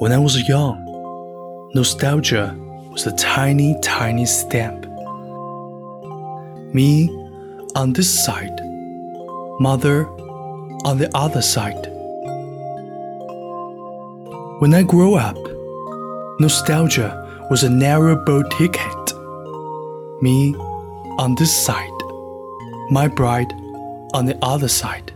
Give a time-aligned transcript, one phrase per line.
[0.00, 2.56] When I was young, nostalgia
[2.90, 4.86] was a tiny, tiny stamp.
[6.74, 7.08] Me
[7.76, 8.60] on this side,
[9.60, 10.08] mother
[10.84, 11.89] on the other side.
[14.60, 15.38] When I grow up,
[16.38, 19.14] nostalgia was a narrow boat ticket.
[20.20, 20.54] Me
[21.16, 21.98] on this side,
[22.90, 23.50] my bride
[24.12, 25.12] on the other side.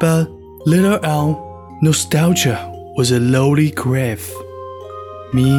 [0.00, 0.24] But
[0.66, 1.36] later on,
[1.82, 2.58] nostalgia
[2.96, 4.28] was a lowly grave.
[5.32, 5.52] Me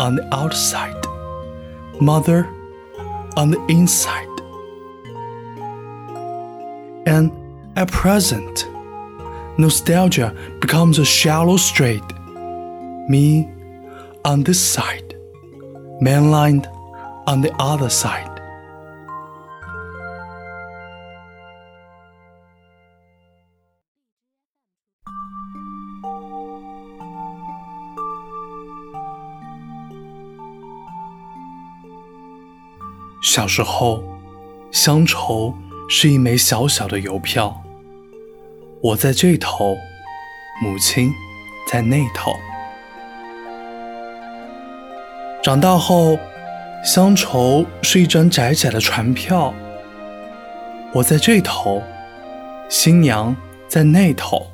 [0.00, 1.06] on the outside,
[2.00, 2.44] mother
[3.36, 4.26] on the inside.
[7.06, 7.30] And
[7.76, 8.66] at present,
[9.59, 12.03] nostalgia becomes a shallow strait.
[13.09, 13.47] Me
[14.23, 15.15] on this side,
[16.01, 16.67] mainland
[17.27, 18.31] on the other side.
[33.21, 34.01] 小时候，
[34.71, 35.53] 乡愁
[35.89, 37.61] 是一枚小小的邮票，
[38.82, 39.76] 我在这头，
[40.62, 41.12] 母亲
[41.70, 42.34] 在那头。
[45.42, 46.18] 长大后，
[46.82, 49.52] 乡愁是一张窄窄的船票，
[50.94, 51.82] 我在这头，
[52.70, 53.36] 新娘
[53.68, 54.46] 在那头。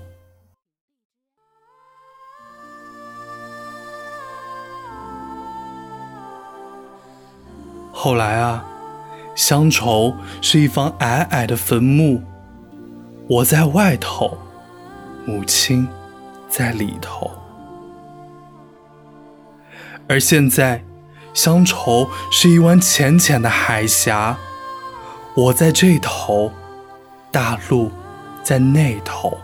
[7.92, 8.64] 后来啊，
[9.36, 12.20] 乡愁是一方矮矮的坟墓，
[13.28, 14.38] 我在外头，
[15.24, 15.88] 母亲
[16.48, 17.28] 在里头。
[20.08, 20.84] 而现在，
[21.34, 24.38] 乡愁是一湾浅浅的海峡，
[25.34, 26.52] 我在这头，
[27.32, 27.90] 大陆
[28.44, 29.36] 在那头。